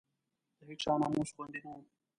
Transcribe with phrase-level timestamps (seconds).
[0.57, 1.83] د هېچا ناموس خوندي نه وو.